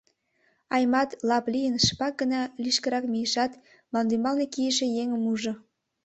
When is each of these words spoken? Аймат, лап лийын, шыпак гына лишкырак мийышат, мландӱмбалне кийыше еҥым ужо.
Аймат, 0.75 1.09
лап 1.29 1.45
лийын, 1.53 1.75
шыпак 1.85 2.13
гына 2.21 2.41
лишкырак 2.63 3.05
мийышат, 3.11 3.51
мландӱмбалне 3.91 4.45
кийыше 4.53 4.85
еҥым 5.01 5.23
ужо. 5.33 5.53